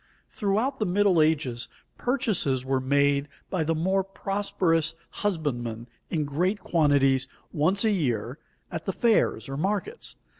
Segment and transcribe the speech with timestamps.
[0.31, 7.27] Throughout the Middle Ages purchases were made by the more prosperous husbandmen in great quantities
[7.53, 8.39] once a year
[8.71, 10.15] at the fairs or markets.